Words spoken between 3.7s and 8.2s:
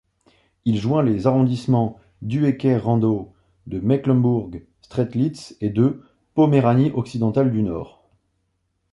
Mecklembourg-Strelitz et de Poméranie-Occidentale-du-Nord.